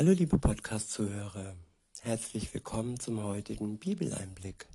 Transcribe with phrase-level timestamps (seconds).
[0.00, 1.54] Hallo liebe Podcast-Zuhörer,
[2.00, 4.66] herzlich willkommen zum heutigen Bibeleinblick.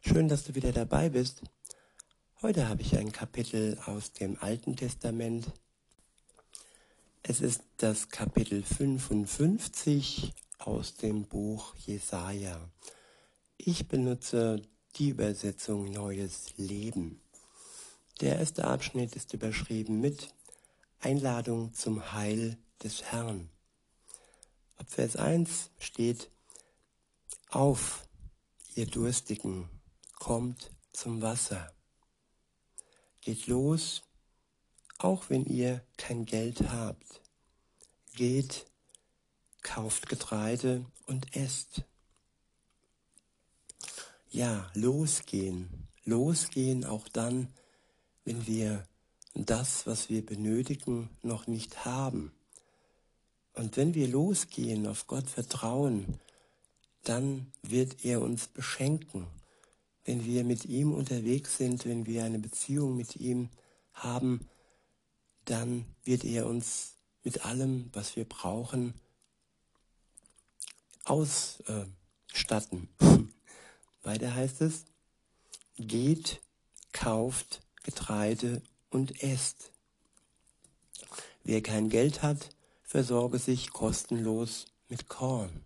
[0.00, 1.42] Schön, dass du wieder dabei bist.
[2.42, 5.46] Heute habe ich ein Kapitel aus dem Alten Testament.
[7.22, 12.58] Es ist das Kapitel 55 aus dem Buch Jesaja.
[13.56, 14.60] Ich benutze
[14.96, 17.20] die Übersetzung Neues Leben.
[18.20, 20.34] Der erste Abschnitt ist überschrieben mit
[20.98, 23.53] Einladung zum Heil des Herrn.
[24.76, 26.30] Ab Vers 1 steht,
[27.48, 28.08] Auf,
[28.74, 29.68] ihr Durstigen,
[30.18, 31.72] kommt zum Wasser.
[33.20, 34.02] Geht los,
[34.98, 37.20] auch wenn ihr kein Geld habt.
[38.14, 38.66] Geht,
[39.62, 41.84] kauft Getreide und esst.
[44.30, 47.52] Ja, losgehen, losgehen auch dann,
[48.24, 48.86] wenn wir
[49.34, 52.32] das, was wir benötigen, noch nicht haben.
[53.54, 56.18] Und wenn wir losgehen, auf Gott vertrauen,
[57.04, 59.26] dann wird er uns beschenken.
[60.04, 63.48] Wenn wir mit ihm unterwegs sind, wenn wir eine Beziehung mit ihm
[63.92, 64.48] haben,
[65.44, 68.94] dann wird er uns mit allem, was wir brauchen,
[71.04, 72.88] ausstatten.
[74.02, 74.84] Weiter heißt es,
[75.76, 76.40] geht,
[76.92, 79.70] kauft Getreide und esst.
[81.42, 82.50] Wer kein Geld hat,
[82.84, 85.64] versorge sich kostenlos mit Korn.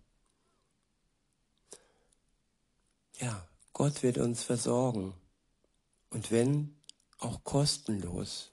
[3.19, 5.13] Ja, Gott wird uns versorgen.
[6.09, 6.75] Und wenn,
[7.19, 8.51] auch kostenlos.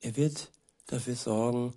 [0.00, 0.50] Er wird
[0.86, 1.74] dafür sorgen,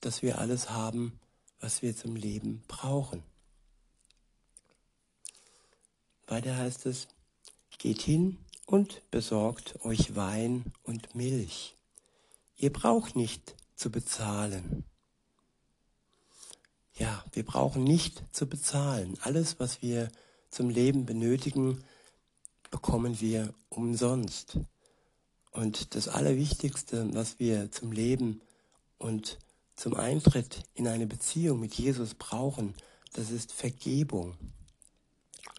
[0.00, 1.20] dass wir alles haben,
[1.60, 3.22] was wir zum Leben brauchen.
[6.26, 7.06] Weiter heißt es,
[7.78, 11.76] geht hin und besorgt euch Wein und Milch.
[12.56, 14.84] Ihr braucht nicht zu bezahlen.
[16.98, 19.18] Ja, wir brauchen nicht zu bezahlen.
[19.20, 20.10] Alles, was wir
[20.48, 21.84] zum Leben benötigen,
[22.70, 24.58] bekommen wir umsonst.
[25.50, 28.40] Und das Allerwichtigste, was wir zum Leben
[28.96, 29.38] und
[29.74, 32.74] zum Eintritt in eine Beziehung mit Jesus brauchen,
[33.12, 34.34] das ist Vergebung,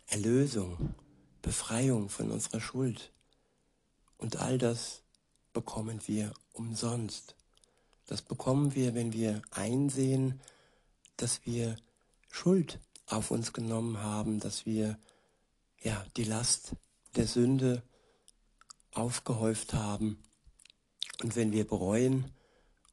[0.08, 0.96] Erlösung,
[1.44, 3.12] Befreiung von unserer Schuld.
[4.18, 5.04] Und all das
[5.54, 7.36] bekommen wir umsonst.
[8.08, 10.40] Das bekommen wir, wenn wir einsehen,
[11.18, 11.76] dass wir
[12.30, 14.98] Schuld auf uns genommen haben, dass wir
[15.82, 16.74] ja die Last
[17.16, 17.84] der Sünde
[18.92, 20.24] aufgehäuft haben.
[21.22, 22.32] Und wenn wir bereuen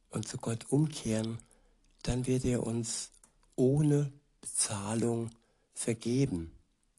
[0.09, 1.39] und zu Gott umkehren,
[2.03, 3.11] dann wird er uns
[3.55, 5.31] ohne Bezahlung
[5.73, 6.51] vergeben.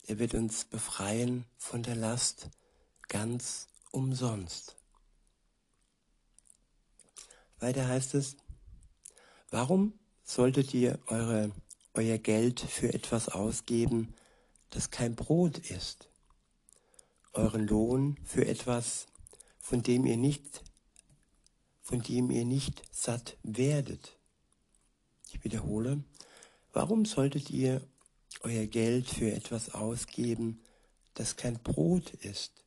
[0.06, 2.48] Er wird uns befreien von der Last
[3.08, 4.76] ganz umsonst.
[7.58, 8.36] Weiter heißt es,
[9.50, 11.52] warum solltet ihr eure,
[11.94, 14.12] euer Geld für etwas ausgeben,
[14.70, 16.08] das kein Brot ist,
[17.32, 19.06] euren Lohn für etwas,
[19.60, 20.64] von dem ihr nicht,
[21.80, 24.16] von dem ihr nicht satt werdet.
[25.32, 26.02] Ich wiederhole,
[26.72, 27.80] warum solltet ihr
[28.40, 30.60] euer Geld für etwas ausgeben,
[31.14, 32.64] das kein Brot ist?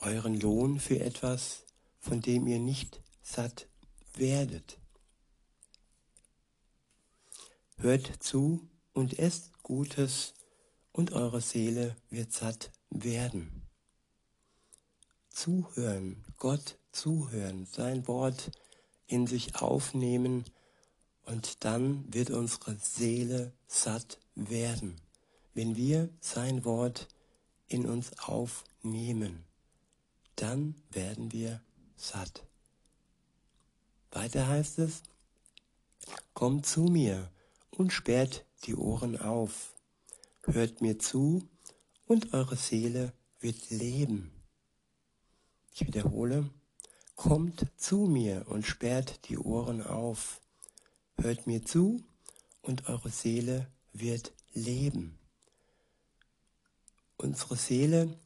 [0.00, 1.64] Euren Lohn für etwas,
[1.98, 3.66] von dem ihr nicht satt
[4.16, 4.78] werdet.
[7.76, 10.34] Hört zu und esst Gutes,
[10.92, 13.66] und eure Seele wird satt werden.
[15.28, 18.52] Zuhören, Gott zuhören, sein Wort
[19.06, 20.44] in sich aufnehmen,
[21.26, 25.00] und dann wird unsere Seele satt werden,
[25.54, 27.08] wenn wir sein Wort
[27.66, 29.44] in uns aufnehmen.
[30.36, 31.62] Dann werden wir
[31.96, 32.44] satt.
[34.10, 35.02] Weiter heißt es,
[36.34, 37.30] Kommt zu mir,
[37.76, 39.74] und sperrt die Ohren auf.
[40.42, 41.48] Hört mir zu
[42.06, 44.30] und eure Seele wird leben.
[45.74, 46.50] Ich wiederhole,
[47.16, 50.40] kommt zu mir und sperrt die Ohren auf.
[51.16, 52.02] Hört mir zu
[52.62, 55.18] und eure Seele wird leben.
[57.16, 58.18] Unsere Seele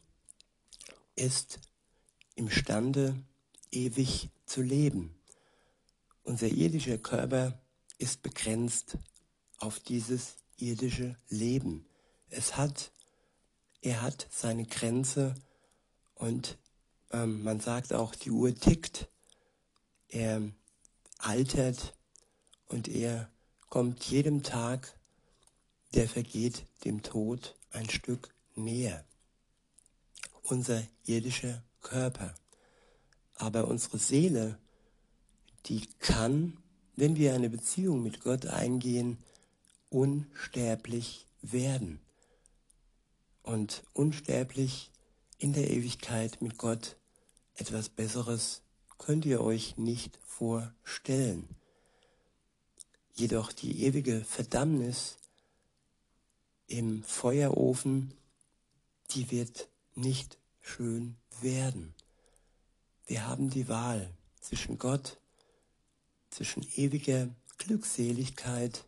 [1.14, 1.60] ist
[2.34, 3.14] imstande,
[3.70, 5.14] ewig zu leben.
[6.22, 7.60] Unser irdischer Körper
[7.98, 8.98] ist begrenzt
[9.58, 11.86] auf dieses irdische Leben.
[12.30, 12.92] Es hat,
[13.80, 15.34] er hat seine Grenze
[16.14, 16.58] und
[17.12, 19.08] ähm, man sagt auch, die Uhr tickt.
[20.08, 20.42] Er
[21.18, 21.94] altert
[22.66, 23.30] und er
[23.68, 24.98] kommt jedem Tag,
[25.94, 29.04] der vergeht, dem Tod ein Stück näher.
[30.42, 32.34] Unser irdischer Körper.
[33.34, 34.58] Aber unsere Seele,
[35.66, 36.56] die kann
[36.98, 39.18] wenn wir eine Beziehung mit Gott eingehen,
[39.90, 42.00] unsterblich werden.
[43.42, 44.90] Und unsterblich
[45.38, 46.96] in der Ewigkeit mit Gott
[47.54, 48.62] etwas Besseres
[48.98, 51.48] könnt ihr euch nicht vorstellen.
[53.14, 55.16] Jedoch die ewige Verdammnis
[56.66, 58.14] im Feuerofen,
[59.10, 61.94] die wird nicht schön werden.
[63.06, 65.18] Wir haben die Wahl zwischen Gott,
[66.30, 68.84] zwischen ewiger Glückseligkeit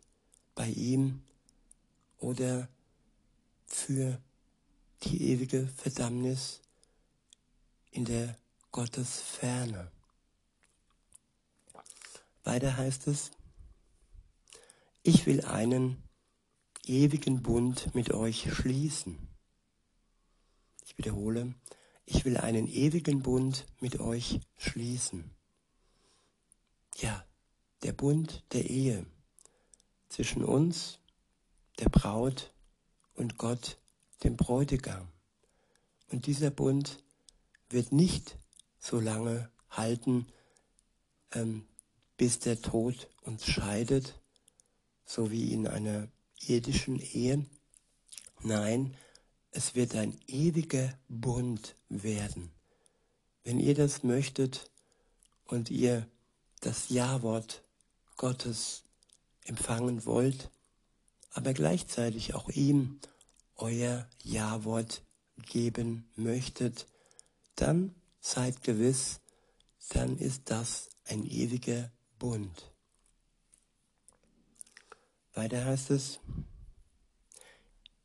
[0.55, 1.21] bei ihm
[2.17, 2.67] oder
[3.65, 4.21] für
[5.03, 6.61] die ewige Verdammnis
[7.91, 8.37] in der
[8.71, 9.91] Gottesferne.
[12.43, 13.31] Weiter heißt es,
[15.03, 16.03] ich will einen
[16.85, 19.27] ewigen Bund mit euch schließen.
[20.85, 21.53] Ich wiederhole,
[22.05, 25.31] ich will einen ewigen Bund mit euch schließen.
[26.97, 27.25] Ja,
[27.83, 29.05] der Bund der Ehe
[30.11, 30.99] zwischen uns,
[31.79, 32.51] der Braut
[33.13, 33.77] und Gott,
[34.23, 35.07] dem Bräutigam.
[36.09, 37.01] Und dieser Bund
[37.69, 38.37] wird nicht
[38.77, 40.27] so lange halten,
[41.31, 41.65] ähm,
[42.17, 44.19] bis der Tod uns scheidet,
[45.05, 46.09] so wie in einer
[46.41, 47.45] irdischen Ehe.
[48.41, 48.97] Nein,
[49.51, 52.51] es wird ein ewiger Bund werden.
[53.43, 54.69] Wenn ihr das möchtet
[55.45, 56.05] und ihr
[56.59, 57.63] das Ja-Wort
[58.17, 58.83] Gottes
[59.45, 60.49] empfangen wollt,
[61.31, 62.99] aber gleichzeitig auch ihm
[63.55, 65.03] euer Ja-Wort
[65.43, 66.87] geben möchtet,
[67.55, 69.19] dann seid gewiss,
[69.89, 72.71] dann ist das ein ewiger Bund.
[75.33, 76.19] Weiter heißt es,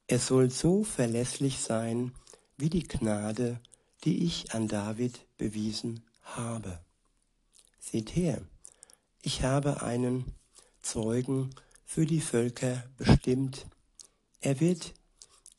[0.07, 2.13] er soll so verlässlich sein
[2.57, 3.61] wie die Gnade,
[4.05, 6.81] die ich an David bewiesen habe.
[7.81, 8.41] Seht her,
[9.23, 10.33] ich habe einen
[10.87, 11.53] Zeugen
[11.85, 13.67] für die Völker bestimmt.
[14.41, 14.95] Er wird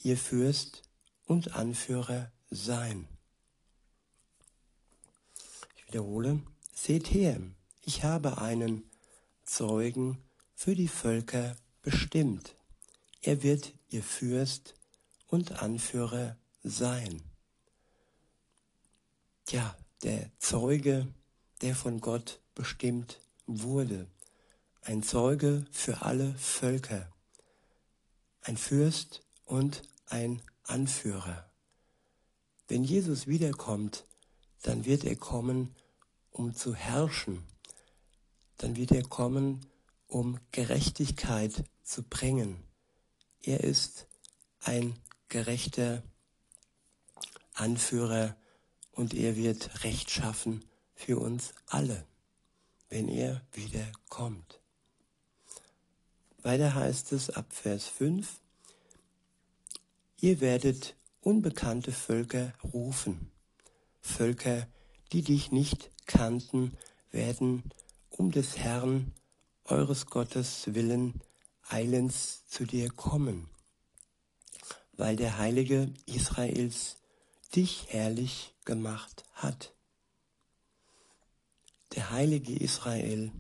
[0.02, 0.84] ihr Fürst
[1.26, 3.10] und Anführer sein.
[5.76, 6.42] Ich wiederhole,
[6.74, 7.42] seht her,
[7.82, 8.90] ich habe einen
[9.44, 10.18] Zeugen
[10.56, 12.56] für die Völker bestimmt.
[13.22, 14.76] Er wird ihr Fürst
[15.28, 17.22] und Anführer sein.
[19.50, 21.06] Ja, der Zeuge,
[21.60, 24.08] der von Gott bestimmt wurde.
[24.88, 27.12] Ein Zeuge für alle Völker.
[28.40, 31.52] Ein Fürst und ein Anführer.
[32.70, 34.06] Wenn Jesus wiederkommt,
[34.62, 35.76] dann wird er kommen,
[36.32, 37.44] um zu herrschen.
[38.56, 39.66] Dann wird er kommen,
[40.08, 42.64] um Gerechtigkeit zu bringen.
[43.42, 44.08] Er ist
[44.62, 44.98] ein
[45.28, 46.02] gerechter
[47.52, 48.38] Anführer
[48.94, 50.64] und er wird Recht schaffen
[50.96, 52.08] für uns alle,
[52.88, 54.57] wenn er wiederkommt.
[56.48, 58.40] Weiter heißt es ab Vers 5,
[60.22, 63.30] ihr werdet unbekannte Völker rufen.
[64.00, 64.66] Völker,
[65.12, 66.78] die dich nicht kannten,
[67.12, 67.64] werden
[68.12, 69.14] um des Herrn,
[69.66, 71.20] eures Gottes willen,
[71.68, 73.50] eilends zu dir kommen,
[74.94, 76.96] weil der Heilige Israels
[77.58, 79.74] dich herrlich gemacht hat.
[81.96, 83.34] Der Heilige Israel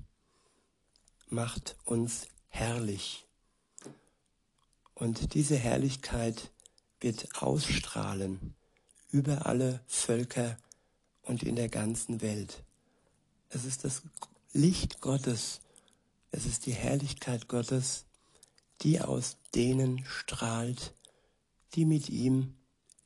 [1.30, 3.26] macht uns herrlich.
[4.94, 6.52] Und diese Herrlichkeit
[7.00, 8.56] wird ausstrahlen
[9.12, 10.58] über alle Völker
[11.24, 12.64] und in der ganzen Welt.
[13.50, 14.02] Es ist das
[14.54, 15.62] Licht Gottes,
[16.32, 18.06] es ist die Herrlichkeit Gottes,
[18.82, 20.94] die aus denen strahlt,
[21.76, 22.56] die mit ihm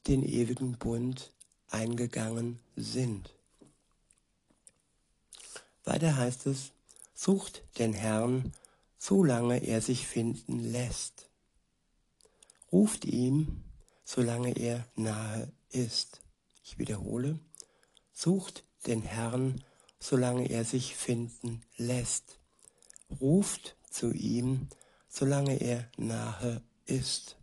[0.08, 1.32] den ewigen Bund
[1.70, 3.34] eingegangen sind.
[5.84, 6.72] Weiter heißt es,
[7.14, 8.54] sucht den Herrn,
[9.02, 11.28] solange er sich finden lässt.
[12.72, 13.64] Ruft ihm,
[14.04, 16.22] solange er nahe ist.
[16.64, 17.40] Ich wiederhole,
[18.14, 19.64] sucht den Herrn,
[20.00, 22.38] solange er sich finden lässt.
[23.20, 24.70] Ruft zu ihm,
[25.10, 27.38] solange er nahe ist.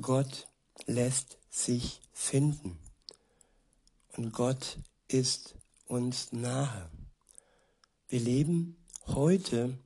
[0.00, 0.48] Gott
[0.86, 2.76] lässt sich finden
[4.16, 5.54] und Gott ist
[5.86, 6.90] uns nahe.
[8.08, 8.79] Wir leben
[9.14, 9.78] heute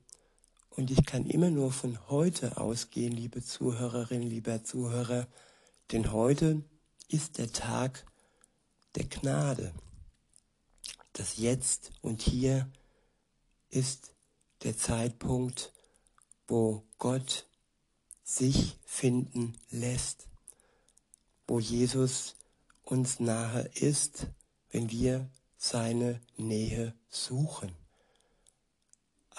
[0.69, 5.27] und ich kann immer nur von heute ausgehen, liebe Zuhörerin, lieber Zuhörer,
[5.91, 6.63] denn heute
[7.07, 8.05] ist der Tag
[8.95, 9.73] der Gnade.
[11.13, 12.69] Das Jetzt und Hier
[13.69, 14.13] ist
[14.63, 15.71] der Zeitpunkt,
[16.47, 17.47] wo Gott
[18.23, 20.27] sich finden lässt,
[21.47, 22.35] wo Jesus
[22.83, 24.27] uns nahe ist,
[24.71, 27.84] wenn wir seine Nähe suchen.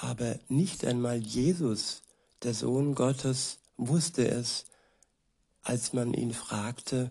[0.07, 2.03] Aber nicht einmal Jesus,
[2.45, 4.67] der Sohn Gottes, wusste es,
[5.63, 7.11] als man ihn fragte,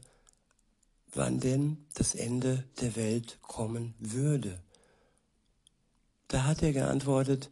[1.11, 4.63] wann denn das Ende der Welt kommen würde.
[6.29, 7.49] Da hat er geantwortet,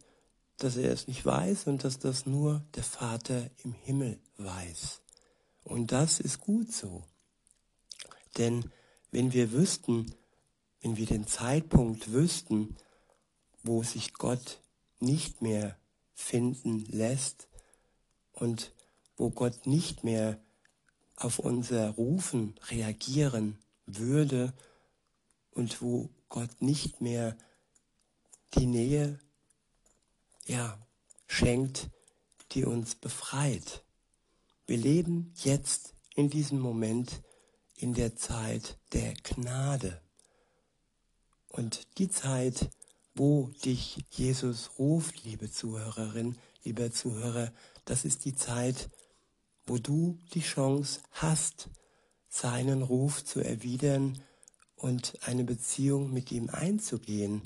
[0.56, 5.02] dass er es nicht weiß und dass das nur der Vater im Himmel weiß.
[5.62, 7.04] Und das ist gut so.
[8.38, 8.70] Denn
[9.10, 10.14] wenn wir wüssten,
[10.80, 12.76] wenn wir den Zeitpunkt wüssten,
[13.62, 14.63] wo sich Gott
[15.00, 15.76] nicht mehr
[16.14, 17.48] finden lässt
[18.32, 18.72] und
[19.16, 20.40] wo Gott nicht mehr
[21.16, 24.52] auf unser Rufen reagieren würde
[25.52, 27.36] und wo Gott nicht mehr
[28.54, 29.18] die Nähe
[30.46, 30.78] ja,
[31.26, 31.90] schenkt,
[32.52, 33.84] die uns befreit.
[34.66, 37.22] Wir leben jetzt in diesem Moment
[37.76, 40.00] in der Zeit der Gnade.
[41.48, 42.70] Und die Zeit,
[43.14, 47.52] wo dich Jesus ruft, liebe Zuhörerin, lieber Zuhörer,
[47.84, 48.90] das ist die Zeit,
[49.66, 51.68] wo du die Chance hast,
[52.28, 54.20] seinen Ruf zu erwidern
[54.74, 57.42] und eine Beziehung mit ihm einzugehen,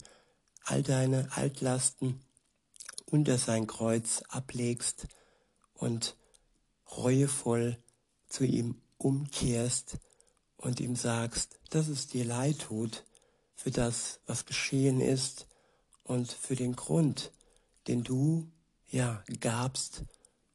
[0.65, 2.21] all deine Altlasten
[3.05, 5.07] unter sein Kreuz ablegst
[5.75, 6.17] und
[6.97, 7.79] reuevoll
[8.27, 9.99] zu ihm umkehrst
[10.57, 13.05] und ihm sagst, dass es dir leid tut
[13.55, 15.47] für das, was geschehen ist
[16.09, 17.33] und für den Grund,
[17.87, 18.51] den du
[18.91, 20.05] ja gabst,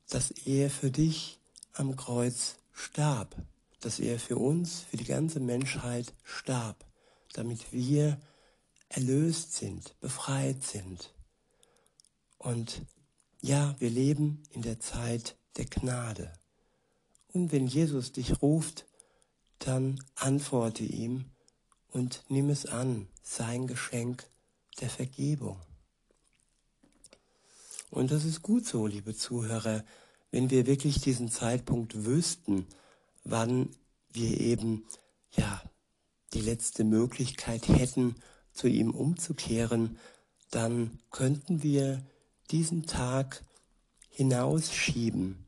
[0.10, 1.40] dass er für dich
[1.74, 3.36] am Kreuz starb,
[3.80, 6.84] dass er für uns, für die ganze Menschheit starb,
[7.34, 8.20] damit wir
[8.90, 11.14] erlöst sind, befreit sind.
[12.40, 12.82] Und
[13.40, 16.34] ja, wir leben in der Zeit der Gnade.
[17.32, 18.88] Und wenn Jesus dich ruft,
[19.60, 21.26] dann antworte ihm
[21.92, 24.28] und nimm es an, sein Geschenk
[24.82, 25.60] der Vergebung.
[27.90, 29.84] Und das ist gut so, liebe Zuhörer,
[30.32, 32.66] wenn wir wirklich diesen Zeitpunkt wüssten,
[33.24, 33.70] wann
[34.12, 34.86] wir eben
[35.32, 35.62] ja
[36.34, 38.16] die letzte Möglichkeit hätten,
[38.52, 40.00] zu ihm umzukehren,
[40.50, 42.04] dann könnten wir
[42.52, 43.44] diesen Tag
[44.10, 45.46] hinausschieben.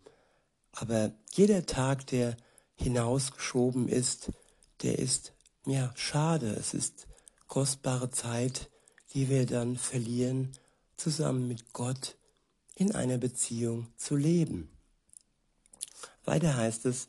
[0.71, 2.37] Aber jeder Tag, der
[2.75, 4.31] hinausgeschoben ist,
[4.81, 5.33] der ist
[5.65, 6.49] ja schade.
[6.49, 7.07] Es ist
[7.47, 8.69] kostbare Zeit,
[9.15, 10.51] die wir dann verlieren,
[10.97, 12.17] zusammen mit Gott
[12.75, 14.69] in einer Beziehung zu leben.
[16.25, 17.07] Weiter heißt es,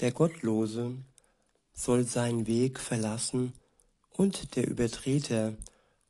[0.00, 0.96] der Gottlose
[1.72, 3.52] soll seinen Weg verlassen
[4.10, 5.56] und der Übertreter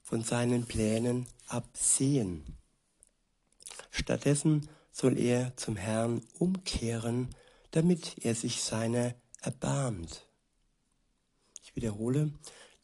[0.02, 2.56] von seinen Plänen absehen.
[3.90, 7.28] Stattdessen soll er zum Herrn umkehren,
[7.72, 10.26] damit er sich seiner erbarmt.
[11.62, 12.32] Ich wiederhole,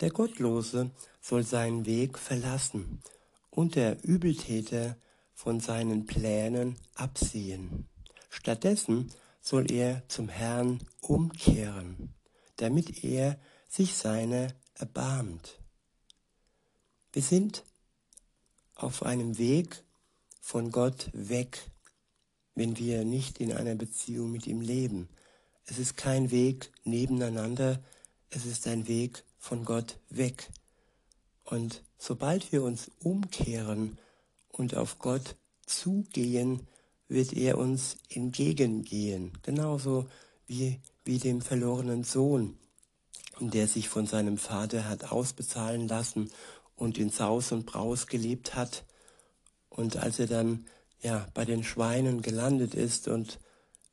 [0.00, 0.90] der Gottlose
[1.24, 3.00] soll seinen Weg verlassen
[3.48, 4.98] und der Übeltäter
[5.32, 7.88] von seinen Plänen absehen.
[8.28, 12.12] Stattdessen soll er zum Herrn umkehren,
[12.56, 13.38] damit er
[13.70, 15.58] sich seiner erbarmt.
[17.14, 17.64] Wir sind
[18.74, 19.82] auf einem Weg
[20.42, 21.70] von Gott weg,
[22.54, 25.08] wenn wir nicht in einer Beziehung mit ihm leben.
[25.64, 27.82] Es ist kein Weg nebeneinander,
[28.28, 30.50] es ist ein Weg von Gott weg.
[31.44, 33.98] Und sobald wir uns umkehren
[34.48, 35.36] und auf Gott
[35.66, 36.66] zugehen,
[37.08, 40.06] wird er uns entgegengehen, genauso
[40.46, 42.58] wie, wie dem verlorenen Sohn,
[43.40, 46.30] der sich von seinem Vater hat ausbezahlen lassen
[46.76, 48.84] und in Saus und Braus gelebt hat.
[49.68, 50.66] Und als er dann
[51.02, 53.38] ja bei den Schweinen gelandet ist und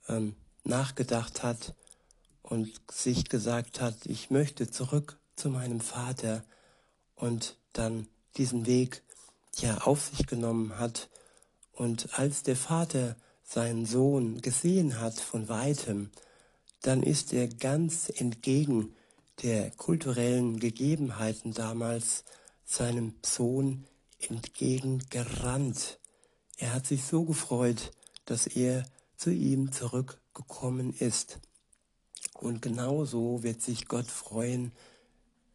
[0.07, 1.75] ähm, nachgedacht hat
[2.41, 6.43] und sich gesagt hat, ich möchte zurück zu meinem Vater
[7.21, 9.03] und dann diesen Weg
[9.57, 11.09] ja auf sich genommen hat,
[11.73, 16.11] und als der Vater seinen Sohn gesehen hat von weitem,
[16.81, 18.93] dann ist er ganz entgegen
[19.41, 22.23] der kulturellen Gegebenheiten damals
[22.65, 23.85] seinem Sohn
[24.19, 25.99] entgegengerannt.
[26.57, 27.91] Er hat sich so gefreut,
[28.25, 28.85] dass er
[29.17, 31.39] zu ihm zurückgekommen ist.
[32.33, 34.71] Und genauso wird sich Gott freuen,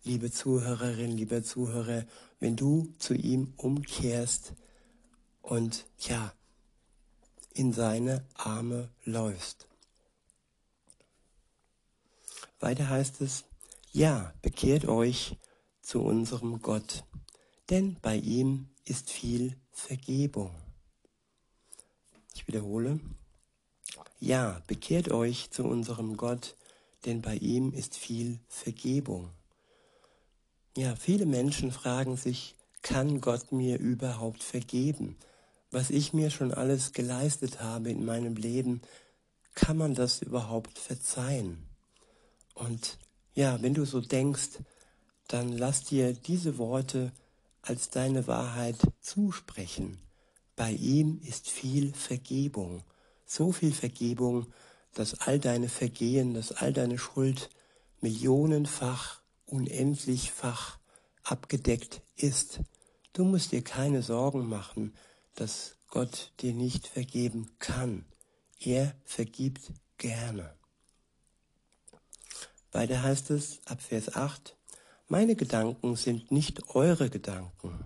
[0.07, 2.07] liebe Zuhörerin, lieber Zuhörer,
[2.39, 4.55] wenn du zu ihm umkehrst,
[5.43, 6.33] und ja,
[7.55, 9.69] in seine Arme läufst.
[12.59, 13.45] Weiter heißt es,
[13.93, 15.37] ja, bekehrt euch
[15.83, 17.05] zu unserem Gott,
[17.71, 20.55] denn bei ihm ist viel Vergebung.
[22.35, 22.99] Ich wiederhole,
[24.19, 26.57] ja, bekehrt euch zu unserem Gott,
[27.05, 29.31] denn bei ihm ist viel Vergebung.
[30.77, 35.17] Ja, viele Menschen fragen sich kann Gott mir überhaupt vergeben?
[35.71, 38.83] Was ich mir schon alles geleistet habe in meinem Leben,
[39.55, 41.67] kann man das überhaupt verzeihen?
[42.53, 42.99] Und
[43.35, 44.59] ja, wenn du so denkst,
[45.29, 47.11] dann lass dir diese Worte
[47.63, 49.99] als deine Wahrheit zusprechen.
[50.57, 52.83] Bei ihm ist viel Vergebung,
[53.25, 54.47] so viel Vergebung,
[54.93, 57.49] dass all deine Vergehen, dass all deine Schuld
[58.03, 60.79] millionenfach, unendlichfach
[61.23, 62.61] abgedeckt ist.
[63.13, 64.95] Du musst dir keine Sorgen machen,
[65.35, 68.05] dass Gott dir nicht vergeben kann.
[68.61, 70.55] Er vergibt gerne.
[72.73, 74.57] Weiter heißt es ab Vers 8,
[75.09, 77.85] Meine Gedanken sind nicht eure Gedanken,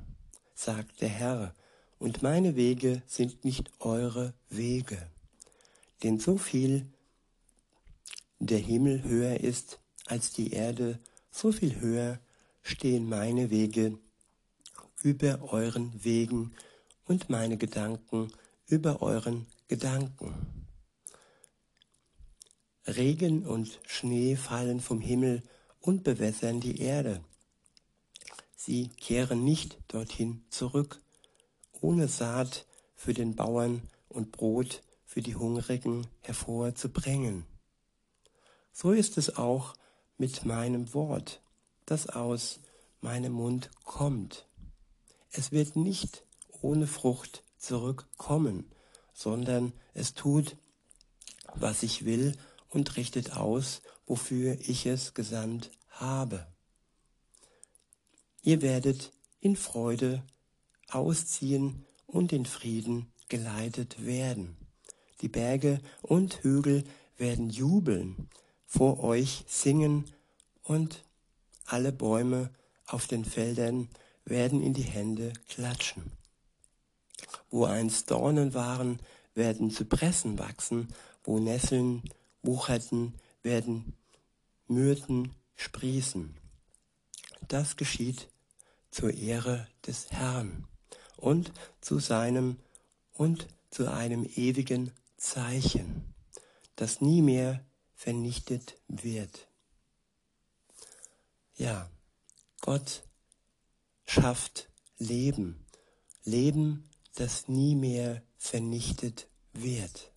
[0.54, 1.54] sagt der Herr,
[1.98, 5.10] und meine Wege sind nicht eure Wege.
[6.02, 6.86] Denn so viel
[8.38, 10.98] der Himmel höher ist als die Erde,
[11.30, 12.20] so viel höher
[12.62, 13.98] stehen meine Wege
[15.02, 16.52] über euren Wegen
[17.06, 18.32] und meine Gedanken
[18.66, 20.34] über euren Gedanken.
[22.86, 25.42] Regen und Schnee fallen vom Himmel
[25.80, 27.22] und bewässern die Erde.
[28.56, 31.00] Sie kehren nicht dorthin zurück,
[31.80, 37.46] ohne Saat für den Bauern und Brot für die Hungrigen hervorzubringen.
[38.72, 39.74] So ist es auch
[40.20, 41.40] mit meinem Wort,
[41.86, 42.60] das aus
[43.00, 44.46] meinem Mund kommt.
[45.32, 46.26] Es wird nicht
[46.60, 48.70] ohne Frucht zurückkommen,
[49.14, 50.58] sondern es tut,
[51.54, 52.36] was ich will
[52.68, 56.46] und richtet aus, wofür ich es gesandt habe.
[58.42, 60.22] Ihr werdet in Freude
[60.90, 64.58] ausziehen und in Frieden geleitet werden.
[65.22, 66.84] Die Berge und Hügel
[67.16, 68.28] werden jubeln,
[68.70, 70.04] vor euch singen
[70.62, 71.02] und
[71.66, 72.50] alle Bäume
[72.86, 73.88] auf den Feldern
[74.24, 76.12] werden in die Hände klatschen.
[77.50, 79.00] Wo einst Dornen waren,
[79.34, 80.86] werden Zypressen wachsen,
[81.24, 82.04] wo Nesseln
[82.42, 83.96] wucherten, werden
[84.68, 86.36] Myrten sprießen.
[87.48, 88.28] Das geschieht
[88.92, 90.68] zur Ehre des Herrn
[91.16, 92.56] und zu seinem
[93.14, 96.14] und zu einem ewigen Zeichen,
[96.76, 97.64] das nie mehr
[98.00, 99.46] vernichtet wird.
[101.54, 101.90] Ja,
[102.62, 103.04] Gott
[104.06, 105.66] schafft Leben,
[106.24, 110.14] Leben, das nie mehr vernichtet wird.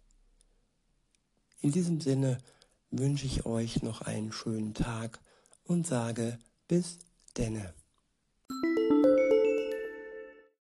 [1.60, 2.38] In diesem Sinne
[2.90, 5.20] wünsche ich euch noch einen schönen Tag
[5.66, 7.00] und sage bis
[7.36, 7.74] denne.